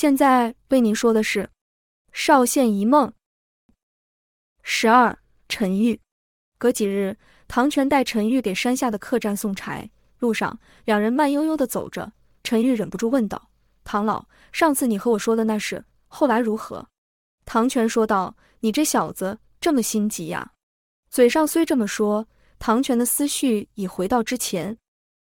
[0.00, 1.42] 现在为您说的是
[2.12, 3.08] 《少县一梦》
[4.62, 5.18] 十二。
[5.48, 6.00] 陈玉。
[6.56, 9.90] 隔几日，唐泉带陈玉给山下的客栈送柴。
[10.20, 12.12] 路上，两人慢悠悠的走着。
[12.44, 13.50] 陈玉忍不住问道
[13.82, 16.88] ：“唐老，上次你和我说的那事，后来如何？”
[17.44, 20.52] 唐泉说道：“你这小子这么心急呀？”
[21.10, 22.24] 嘴上虽这么说，
[22.60, 24.78] 唐泉的思绪已回到之前。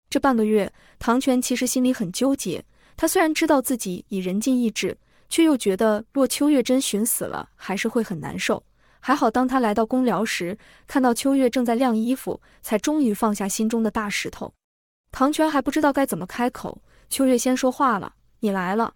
[0.09, 2.65] 这半个月，唐泉其实心里很纠结。
[2.95, 4.97] 他虽然知道自己已人尽意志，
[5.29, 8.63] 却又觉得若秋月真寻死了，还是会很难受。
[8.99, 10.57] 还好，当他来到公寮时，
[10.87, 14.53] 看到秋月正在晾衣服，才终于放下心中的大石头。
[15.11, 18.93] 唐泉还不知道该怎么开口，秋月先说话了：“你来了。”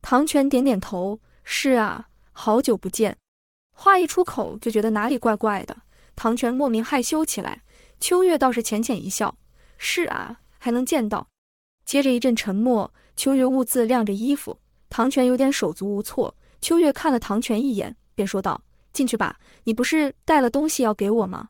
[0.00, 3.16] 唐泉点点头：“是啊，好久不见。”
[3.76, 5.76] 话一出口，就觉得哪里怪怪的。
[6.16, 7.62] 唐泉莫名害羞起来。
[8.00, 9.36] 秋月倒是浅浅一笑
[9.76, 11.26] ：“是啊。”还能见到，
[11.84, 12.94] 接着一阵沉默。
[13.16, 14.58] 秋月兀自晾着衣服，
[14.88, 16.34] 唐泉有点手足无措。
[16.60, 18.60] 秋月看了唐泉一眼，便说道
[18.92, 21.48] ：“进去吧，你不是带了东西要给我吗？”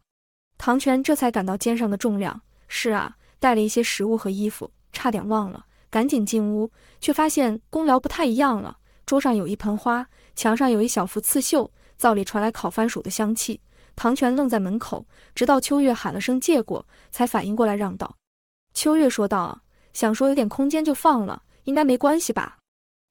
[0.58, 2.40] 唐泉这才感到肩上的重量。
[2.68, 6.70] 是啊，带了一些食物和衣服，差点忘了，赶紧进屋，
[7.00, 8.78] 却发现公寮不太一样了。
[9.04, 13.60] 桌上有一盆花，墙上有一小幅刺绣，灶里传来烤番薯的香气。
[13.94, 18.16] 唐泉愣在门口，直到秋月喊了声“借过”，才反应过来，让道。
[18.72, 19.60] 秋月说道
[19.92, 22.58] ：“想说有点空间就放了，应该没关系吧？”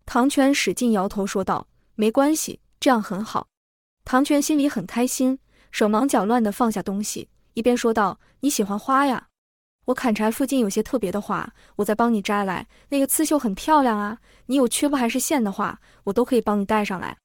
[0.05, 3.47] 唐泉使劲摇头说道：“没关系，这样很好。”
[4.03, 5.39] 唐泉心里很开心，
[5.71, 9.27] 手忙脚乱地放下东西，一边说道：“你喜欢花呀？
[9.85, 12.67] 我砍柴附近有些特别的花，我再帮你摘来。
[12.89, 17.17] 那个刺绣很漂亮啊，你有缺布还是线的话，我都可以帮你带上来。”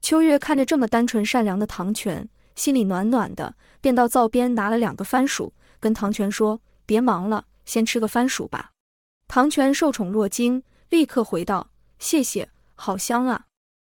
[0.00, 8.70] 秋月看着这么单纯善良的唐泉，心里暖暖的，便到灶边拿了两个番薯，跟唐泉说：“别忙了。”先吃个番薯吧。
[9.26, 13.46] 唐泉受宠若惊，立刻回道：“谢谢，好香啊！”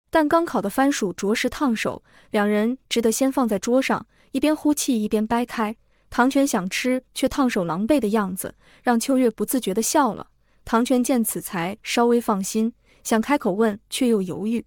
[0.10, 5.76] 但刚烤的番薯着实烫手，两人只得先放在桌上，一边呼气一边掰开。
[6.10, 10.28] 唐泉想吃，却烫手狼狈的样子，让秋月不自觉地笑了。
[10.64, 14.64] 唐泉见此才稍微放心，想开口问，却又犹豫。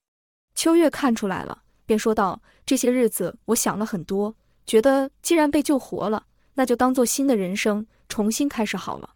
[0.55, 4.35] 秋月看出来了，便说道：“这些日子我想了很多，
[4.67, 9.11] 觉得既然被救活了，那就当做新的人生。”重新开始好了，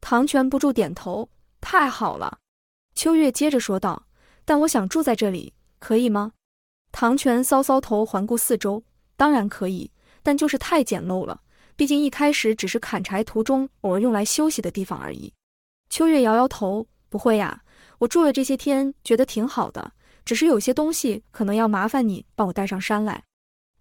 [0.00, 1.28] 唐泉不住点头，
[1.58, 2.38] 太好了。
[2.96, 4.06] 秋月接着说道
[4.46, 6.32] ：“但我想住在这里，可以吗？”
[6.90, 8.82] 唐泉搔搔头，环顾四周，
[9.18, 9.92] 当然可以，
[10.22, 11.42] 但就是太简陋了。
[11.76, 15.30] 毕竟一开始只是砍柴途中偶尔用来休息的地方而已。
[15.90, 17.62] 秋月摇摇头：“不会呀，
[17.98, 19.92] 我住了这些天，觉得挺好的，
[20.24, 23.22] 只是有些东西可能要麻烦你帮我带上山来。”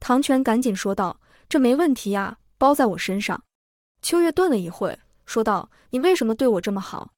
[0.01, 3.41] 唐泉赶紧说道：“这没问题呀，包在我身上。”
[4.03, 7.13] 秋月顿了一会，说道：“你为什么对我这么好？”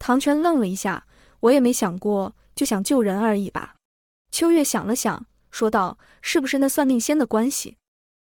[0.00, 1.06] 唐泉愣了一下，
[1.44, 3.74] 我也没想过，就想救人而已吧。
[4.30, 7.76] 秋月想了想，说道：“是不是那算命仙的关系？”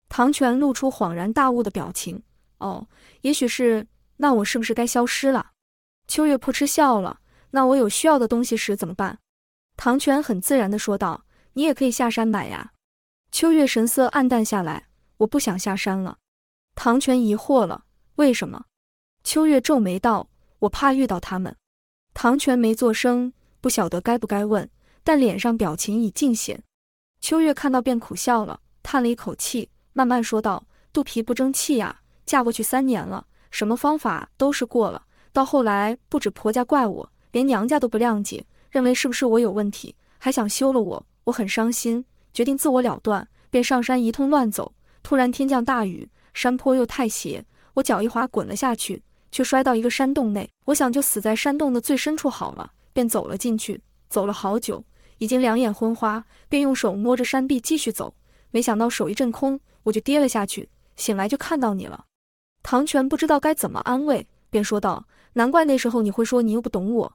[0.08, 2.22] 唐泉露出恍然大悟的表情
[2.58, 2.86] ：“哦，
[3.22, 3.88] 也许是。
[4.18, 5.50] 那我是不是该消失了？”
[6.06, 7.18] 秋月扑哧笑了
[7.50, 9.18] ：“那我有需要的东西时怎么办？”
[9.76, 11.24] 唐泉很自然地说道
[11.54, 12.72] ：“你也可以下山买呀。”
[13.32, 14.86] 秋月神色黯淡下来
[15.18, 16.18] ：“我不想下山了。”
[16.76, 17.84] 唐泉疑惑了。
[18.14, 18.66] 为什么？
[19.24, 20.30] 秋月皱眉道
[20.60, 21.56] ：“我怕遇到他们。”
[22.20, 24.68] 唐泉没作声，不晓得该不该问，
[25.04, 26.60] 但脸上表情已尽显。
[27.20, 35.00] 秋月看到便苦笑了，叹了一口气，慢慢说道：“肚皮不争气呀，嫁过去三年了，什么方法都是过了，
[35.32, 41.06] 到后来不止婆家怪我，连娘家都不谅解，认为是不是我有问题，还想休了我。
[41.22, 44.74] 我很伤心，决定自我了断，便上山一通乱走。
[45.04, 50.48] 突然天降大雨，山坡又太斜。”我脚一滑，滚了下去，却摔到一个山洞内。
[50.66, 53.80] 我想就死在山洞的最深处好了，便走了进去。
[54.08, 54.82] 走了好久，
[55.18, 58.14] 已经两眼昏花，便用手摸着山壁继续走。
[58.50, 60.68] 没想到手一阵空，我就跌了下去。
[60.96, 62.06] 醒来就看到你了。
[62.62, 67.12] 唐泉不知道该怎么安慰，便说道：“难怪那时候你会说你又不懂我。”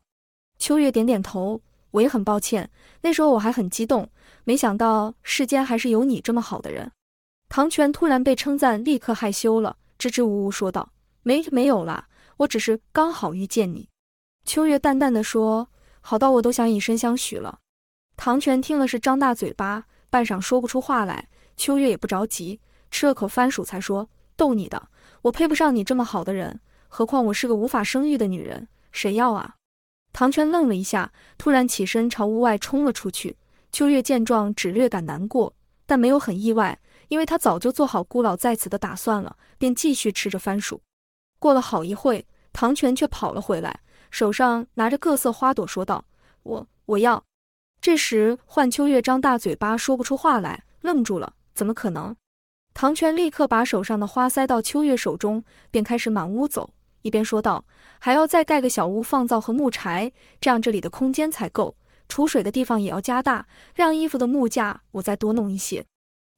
[0.58, 1.60] 秋月点点头，
[1.92, 2.70] 我也很抱歉。
[3.02, 4.10] 那时候我还很激动，
[4.46, 6.92] 没想到世间还是有你这么好的人。
[7.50, 9.76] 唐泉突然被称赞，立刻害羞了。
[9.98, 10.90] 支支吾吾说道
[11.24, 13.90] ：“没没有啦，我只是刚好遇见你。”
[14.46, 15.70] 秋月淡淡的说
[16.02, 17.60] ：“好到我都想以身相许了。”
[18.16, 21.30] 唐泉听了是张大嘴巴，半晌说不出话来。
[21.56, 22.60] 秋月也不着急，
[22.92, 24.90] 吃了口番薯才说：“逗你的，
[25.24, 29.56] 我配不上你这么好的人，何况我是个无法生育的女人，谁要啊？”
[30.14, 33.38] 唐泉愣了一下，突然起身朝屋外冲了出去。
[33.72, 35.56] 秋月见状，只略感难过，
[35.86, 36.80] 但没有很意外。
[37.08, 40.82] 因为他早就做好孤老在此的打算了，便继续吃着番薯。
[41.44, 46.06] 过了好一会，唐泉却跑了回来，手上拿着各色花朵，说道
[46.44, 47.22] ：“我我要。”
[47.82, 51.34] 这时，幻秋月张大嘴巴说不出话来，愣住了。
[51.54, 52.16] 怎么可能？
[52.74, 57.66] 唐泉立刻把手上的花塞到秋月手中，便开始满屋走，一边说道
[58.00, 61.76] ：“还要再盖个小屋放灶和木柴，这样这里的空间才够。
[62.08, 63.46] 储水的地方也要加大，
[63.76, 65.86] 晾衣服的木架我再多弄一些。”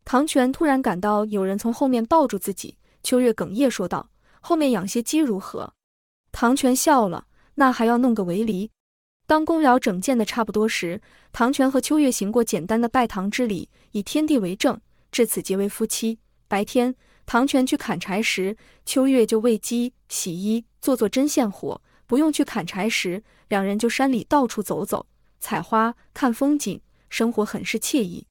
[0.03, 4.09] 唐泉突然感到有人从后面抱住自己，秋月哽咽说道
[4.45, 5.73] ：“后面养些鸡如何？”
[6.31, 7.25] 唐泉笑了
[7.55, 8.69] ：“那还要弄个围篱。”
[9.25, 11.01] 当公寮整建的差不多时，
[11.31, 14.79] 唐泉和秋月行过简单的拜堂之礼，以天地为证，
[15.11, 16.19] 至此结为夫妻。
[16.47, 16.93] 白天，
[17.25, 18.55] 唐泉去砍柴时，
[18.85, 25.07] 秋月就喂鸡、洗衣、做做针线活；不用去砍柴时，两人就山里到处走走，
[25.39, 28.27] 采花、看风景，生活很是惬意。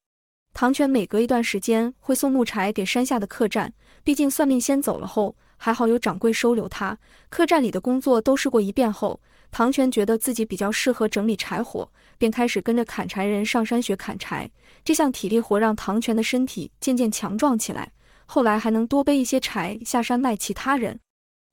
[0.53, 3.75] 唐泉每隔一段时间会送木柴给山下的客栈，
[4.05, 5.35] 毕竟算命先走了后，
[5.65, 6.99] 还好有掌柜收留他。
[7.31, 9.19] 客栈里的工作都试过一遍后，
[9.51, 14.51] 唐泉觉得自己比较适合整理柴火，便开始跟着砍柴人上山学砍柴。
[14.85, 17.91] 这项体力活让唐泉的身体渐渐强壮起来，
[18.27, 21.01] 后来还能多背一些柴下山卖其他人。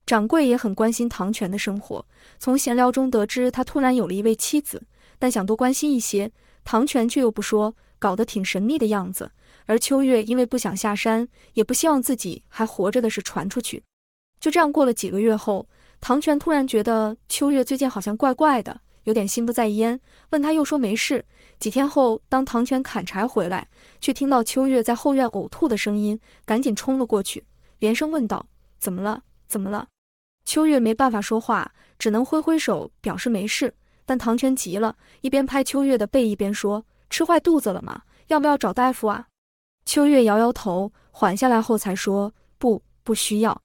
[0.04, 2.04] 掌柜也很关心唐泉的生活，
[2.38, 4.82] 从闲聊中得知他突然有了一位妻子，
[5.18, 6.30] 但想多关心一些，
[6.64, 7.74] 唐泉却又不说。
[7.98, 9.30] 搞得挺神秘的样子，
[9.64, 13.84] 而秋月因为不想下山，也不希望自己还活着的事传出去。
[14.42, 15.64] 就这样过了几个月后，
[16.00, 20.00] 唐泉突然觉得秋月最近好像怪怪的，有点心不在焉。
[20.30, 21.24] 问他又说没事。
[21.60, 23.68] 几天后，当唐泉砍柴回来，
[24.00, 27.44] 却听到秋月在后院呕吐的声音，赶紧冲了过去，
[27.78, 28.44] 连声问道
[28.80, 29.22] ：“怎么了？
[29.46, 29.86] 怎么了？”
[30.44, 33.72] 秋月没办法说话，只能挥挥手表示没事。
[34.04, 36.84] 但唐泉急了，一边拍秋月的背，一边说。
[37.08, 38.02] 吃坏肚子了吗？
[38.26, 39.28] 要不要找大夫啊？
[39.84, 43.56] 秋月摇摇头，缓下来后才说：“不，不需要。”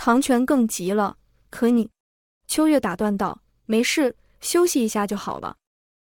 [0.00, 1.16] 唐泉更急了
[1.50, 1.90] ：“可你……”
[2.46, 5.56] 秋月打断道：“没事，休息一下就好了。”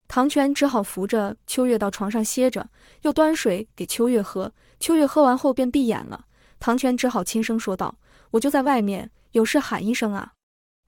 [0.08, 2.66] 唐泉只好扶着秋月到床上歇着，
[3.02, 4.50] 又端水给秋月喝。
[4.80, 6.24] 秋月喝完后便闭眼了。
[6.58, 7.94] 唐泉只好轻声说道
[8.32, 10.32] ：“我就在外面，有事喊一声啊。”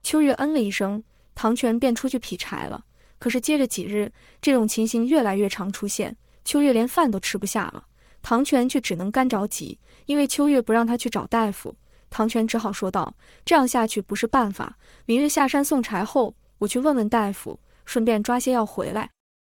[0.01, 1.03] 秋月嗯了一声，
[1.35, 2.85] 唐泉便出去劈柴了。
[3.19, 4.11] 可是接着几日，
[4.41, 7.85] 这种情形越来越常出现，秋月连饭都吃不下了。
[8.23, 11.75] 唐泉却只能干着急，因为秋月不让他去找大夫。
[12.15, 13.13] 唐泉只好说道
[13.43, 19.11] ：“这样下去不是办法，明日下山送柴后，我去问问大夫，顺便抓些药回来。”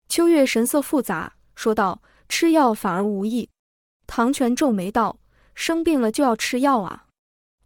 [0.09, 3.47] 秋月神色复杂，说道：“吃药反而无益。”
[4.07, 5.19] 唐泉皱眉道
[5.53, 7.05] ：“生病了就要吃药啊？”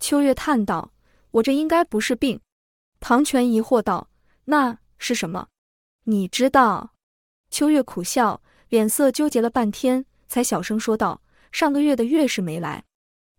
[0.02, 0.92] 秋月叹道
[1.32, 2.42] ：“我这应该不是病。”
[3.00, 4.10] 唐泉疑惑道
[4.44, 5.48] ：“那是什么？”
[6.04, 6.92] 你知道，
[7.50, 11.22] 秋月苦笑，脸色纠结了半天，才小声说道
[11.54, 12.84] ：“上个月的月事没来。”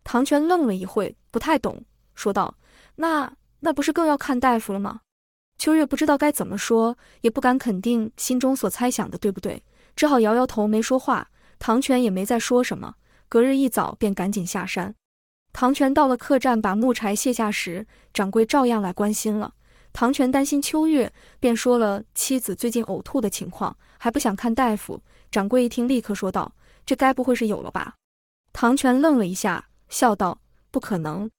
[0.03, 1.83] 唐泉愣了一会，不太懂，
[2.15, 2.55] 说道
[2.95, 5.01] ：“那那不是更要看大夫了吗？”
[5.57, 9.63] 秋月不知道该怎么说，也不敢肯定心中所猜想的对不对，
[9.95, 11.29] 只好摇摇头，没说话。
[11.57, 12.95] 唐泉也没再说什么。
[13.29, 14.93] 隔日一早便赶紧下山。
[15.53, 19.53] 唐泉到了客栈，把木柴卸下时，掌柜照样来关心了。
[19.93, 25.01] 唐泉担心秋月，便说了妻子最近呕吐的情况，还不想看大夫。
[25.31, 26.53] 掌柜一听，立刻说道
[26.85, 27.95] ：“这该不会是有了吧？”
[28.51, 30.39] 唐泉愣了一下，笑道
[30.71, 31.29] ：“不可能。”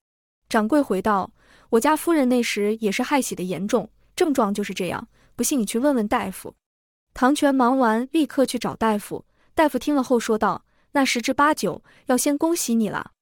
[0.48, 1.30] 掌柜回道
[1.70, 5.08] ：“我家夫人那时也是害喜的严重，症状就是这样。
[5.36, 6.54] 不信你去问问大夫。”
[7.14, 9.24] 唐泉忙完，立刻去找大夫。
[9.54, 13.12] 大夫听了后说道：“那十之八九要先恭喜你了。”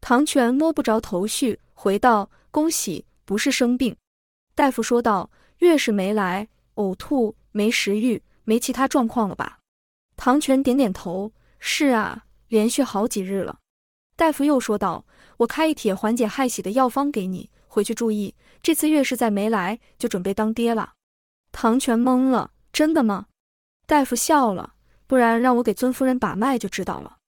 [0.00, 3.96] 唐泉摸不着头绪，回道：“恭喜，不是生病。”
[4.54, 9.58] 大夫说道：“月事没来，呕吐，没食欲，没其他状况了吧？”
[10.16, 13.58] 唐泉点点头：“是啊，连续好几日了。”
[14.16, 15.04] 大夫又说道
[15.36, 18.34] ：“我开一帖缓解害喜的药方给你，回去注意。
[18.62, 20.94] 这次月事再没来，就准备当爹了。”
[21.52, 23.26] 唐泉懵了：“真的吗？”
[23.86, 24.72] 大夫笑了
[25.06, 27.18] ：“不然让我给尊夫人把脉就知道了。”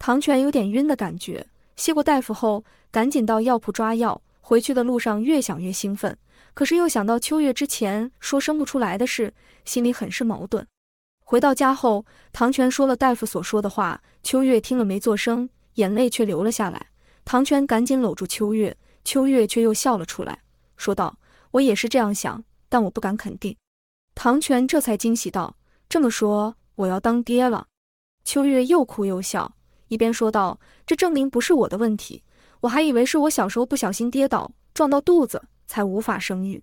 [0.00, 4.22] 唐泉有点晕的感觉，谢过大夫后，赶紧到药铺抓药。
[4.40, 6.16] 回去的路上越想越兴奋。
[6.54, 9.32] 可是又想到秋月之前说生不出来的事，
[9.64, 10.66] 心里很是矛盾。
[11.22, 16.88] 回到家后，唐泉说了大夫所说的话，秋月听了没作声，眼泪却流了下来。
[17.24, 20.42] 唐泉赶紧搂住秋月，秋月却又笑了出来，
[20.76, 21.18] 说道
[21.52, 23.56] ：“我也是这样想，但我不敢肯定。”
[24.14, 25.56] 唐泉这才惊喜道
[25.88, 27.66] ：“这么说，我要当爹了？”
[28.24, 29.54] 秋月又哭又笑，
[29.88, 32.22] 一边说道：“这证明不是我的问题，
[32.60, 36.60] 我还以为是我小时候不小心跌倒撞到肚子。”才无法生育。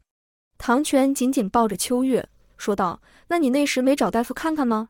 [0.58, 4.90] 唐泉紧紧抱着秋月，说道：“那你那时没找大夫看看吗？”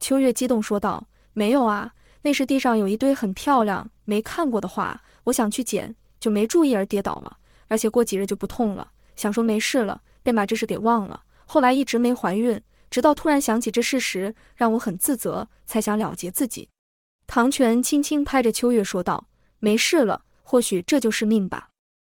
[0.00, 7.38] 秋月激动说道：“没有啊，那时地上有一堆很漂亮没看过的花，我想去捡，就没注意而跌倒了。
[7.68, 11.22] 而且过几日就不痛了，想说没事了，便把这事给忘了。
[11.46, 12.60] 后来一直没怀孕，
[12.90, 16.68] 直到突然想起这事实，让我很自责，才想了结自己。
[17.26, 19.28] 唐泉轻轻拍着秋月说道
[19.60, 21.68] ：“没事了，或许这就是命吧。”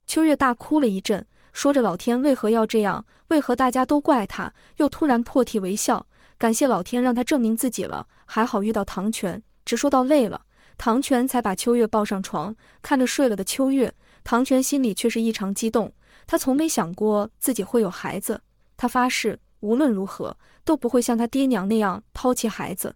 [0.07, 10.41] 秋月大哭了一阵，说着老天为何要这样，为何大家都怪他，又突然破涕为笑，感谢老天让他证明自己了，还好遇到唐泉，直说到累了，
[10.77, 15.93] 唐泉才把秋月抱上床，看着睡了的秋月，唐泉心里却是异常激动，
[16.27, 18.41] 他从没想过自己会有孩子，
[18.75, 20.35] 他发誓无论如何
[20.65, 22.93] 都不会像他爹娘那样抛弃孩子。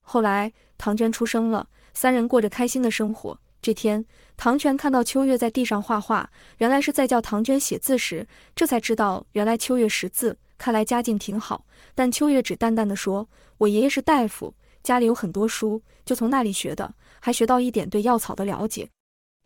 [0.00, 3.38] 后来唐娟出生了，三人过着开心的生活。
[3.60, 4.02] 这天，
[4.38, 8.26] 唐泉看到秋月在地上画画，原来是在教唐娟写字时，
[8.56, 11.66] 这才知道原来秋月识字，看来家境挺好。
[11.94, 13.28] 但秋月只淡淡的说
[13.58, 14.54] ：“我爷爷是大夫，
[14.84, 18.88] 家里有很多书，就从那里学的，还学到一点对药草的了解。”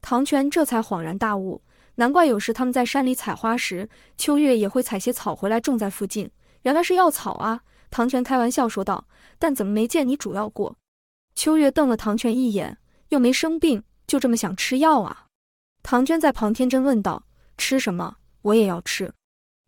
[0.02, 1.62] 唐泉这才恍然大悟，
[1.94, 6.30] 难怪有时他们在山里采花时，秋月也会采些草回来种在附近，
[6.62, 7.62] 原来是药草啊！
[7.90, 10.76] 唐泉开玩笑说道：“但怎么没见你煮药过？”
[11.34, 12.78] 秋月瞪了唐泉一眼，
[13.08, 13.82] 又没生病。
[14.06, 15.26] 就这么想吃药啊？
[15.82, 17.24] 唐娟在旁天真问道
[17.58, 18.16] ：“吃什么？
[18.42, 19.12] 我也要吃。”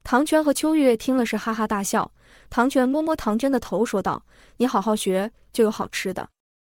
[0.02, 2.12] 唐泉和秋月听了是哈哈大笑。
[2.48, 4.24] 唐泉摸摸唐娟的头说道
[4.58, 6.28] ：“你好好学，就有好吃的。”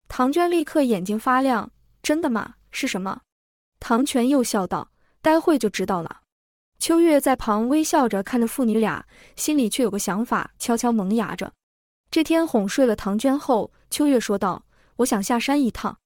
[0.09, 1.71] 唐娟立刻眼睛发亮
[2.03, 2.55] ：“真的吗？
[2.71, 3.21] 是什么？”
[3.79, 6.21] 唐泉又笑道：“待会就知道了。”
[6.79, 11.53] 秋月在旁微笑着看着父女俩，心里却有个想法，悄悄萌芽着。
[12.09, 14.65] 这天哄睡了唐娟后，秋月说道
[14.97, 15.97] ：“我想下山一趟。”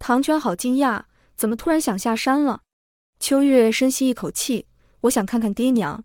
[0.00, 1.02] 唐娟好惊讶，
[1.36, 2.62] 怎么突然想下山了？
[3.20, 4.66] 秋月深吸一口气，
[5.02, 6.02] 我想看看爹娘。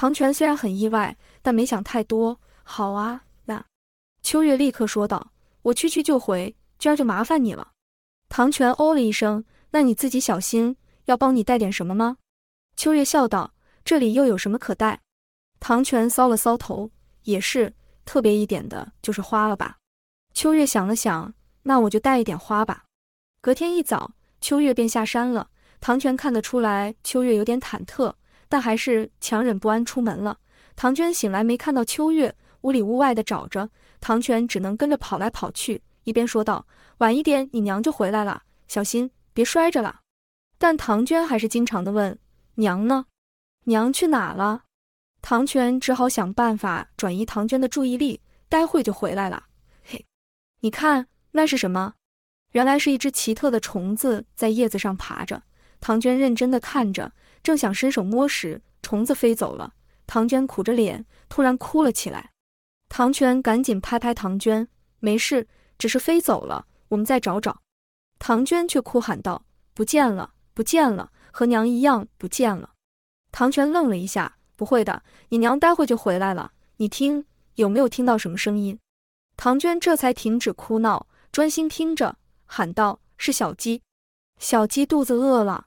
[0.00, 2.38] 唐泉虽然很意外，但没想太多。
[2.62, 3.64] 好啊，那
[4.22, 7.72] 秋月立刻说道：“我去去就回，娟儿就麻烦你了。”
[8.30, 10.76] 唐泉哦了一声：“那你自己小心，
[11.06, 12.18] 要帮你带点什么吗？”
[12.78, 13.52] 秋月笑道
[13.84, 15.00] ：“这里又有什么可带？”
[15.58, 16.88] 唐泉搔了搔头
[17.24, 17.74] ：“也是，
[18.04, 19.78] 特别一点的就是花了吧？”
[20.32, 22.84] 秋月想了想：“那我就带一点花吧。”
[23.42, 25.50] 隔天一早，秋月便下山了。
[25.80, 28.14] 唐泉看得出来，秋月有点忐忑，
[28.48, 30.38] 但还是强忍不安出门了。
[30.74, 33.68] 唐娟醒来没看到秋月，屋里屋外的找着，
[34.00, 36.66] 唐泉只能跟着跑来跑去，一边说道
[36.98, 40.00] ：“晚一点你娘就回来了，小心别摔着了。”
[40.58, 42.18] 但唐娟还是经常的问
[42.56, 43.06] ：“娘呢？
[43.64, 44.64] 娘去哪了？”
[45.20, 49.44] 唐泉只好想办法转移唐娟的注意力，待会就回来了。
[49.84, 50.06] 嘿，
[50.60, 51.94] 你看那是什么？
[52.52, 55.42] 原来是一只奇特的虫子在叶子上爬着，
[55.80, 57.12] 唐娟认真的看着，
[57.42, 59.74] 正想伸手摸时，虫子飞走了。
[60.06, 62.30] 唐娟苦着脸，突然哭了起来。
[62.88, 64.66] 唐泉赶紧拍拍唐娟
[65.00, 67.60] ：“没事，只是飞走了，我们再找找。”
[68.18, 72.70] 唐娟却哭喊道：“不见了，不见了，和娘一样不见了。”
[73.30, 76.52] 唐泉愣了一下：“不会的，你娘待会就回来了。
[76.78, 77.26] 你听，
[77.56, 78.78] 有没有听到什么声音？”
[79.36, 82.16] 唐娟这才停止哭闹，专心听着。
[82.46, 83.82] 喊道：“是小鸡，
[84.38, 85.66] 小鸡肚子饿了。”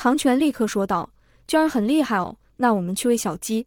[0.00, 1.10] 唐泉立刻说道
[1.48, 3.66] ：“娟儿很厉害哦，那我们去喂小鸡。”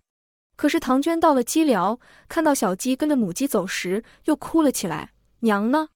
[0.55, 5.11] 可是唐娟到了鸡寮，看到小鸡跟着母鸡走时，又哭了起来
[5.41, 5.89] ：“娘呢？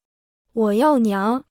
[0.52, 1.46] 我要娘！”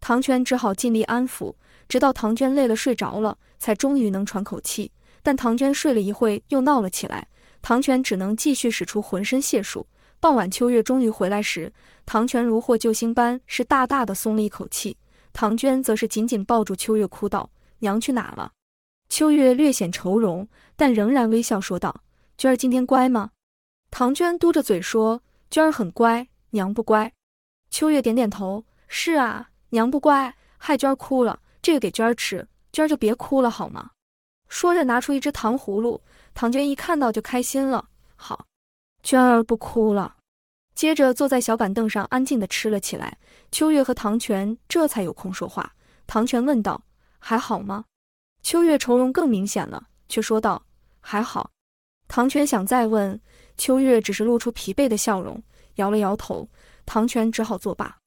[0.00, 4.92] 唐泉只好尽力安抚，直到唐娟累了睡着了，才终于能喘口气。
[5.22, 7.28] 但唐娟睡了一会，又闹了起来，
[7.60, 9.86] 唐泉只能继续使出浑身解数。
[10.20, 11.70] 傍晚，秋月终于回来时，
[12.06, 14.96] 唐泉如获救星般是大大的松了一口气。
[15.34, 17.50] 唐娟则是紧紧抱住秋月，哭道
[17.82, 18.50] ：“娘去哪了？”
[19.10, 22.02] 秋月略显愁容，但仍然微笑说道
[22.38, 23.30] ：“娟儿今天乖吗？”
[23.92, 27.12] 唐娟嘟着嘴说：“娟儿很乖，娘不乖。”
[27.68, 31.38] 秋月点点头：“是啊，娘不乖，害娟儿哭了。
[31.60, 33.90] 这个给娟儿吃，娟儿就别哭了，好吗？”
[34.48, 36.00] 说着拿出一只糖葫芦，
[36.34, 37.88] 唐娟一看到就开心了。
[38.16, 38.46] 好。
[39.02, 40.16] 娟儿不哭了，
[40.76, 43.18] 接着坐在小板凳上安静地吃了起来。
[43.50, 45.74] 秋月和唐泉这才有空说话。
[46.06, 46.80] 唐泉问道
[47.22, 47.84] ：“还好吗？”
[48.42, 50.66] 秋月愁容更明显了，却说道
[50.98, 51.48] ：“还好。”
[52.08, 53.18] 唐泉想再问，
[53.56, 55.40] 秋月只是露出疲惫的笑容，
[55.76, 56.48] 摇了摇头。
[56.84, 58.01] 唐泉只好作罢。